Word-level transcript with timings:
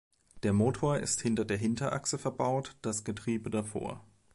Der 0.41 0.51
Motor 0.51 0.97
ist 0.97 1.21
hinter 1.21 1.45
der 1.45 1.57
Hinterachse 1.59 2.17
verbaut, 2.17 2.75
das 2.81 3.03
Getriebe 3.03 3.51
davor. 3.51 4.03